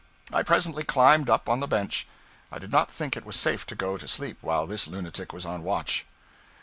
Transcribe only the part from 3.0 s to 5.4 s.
it was safe to go to sleep while this lunatic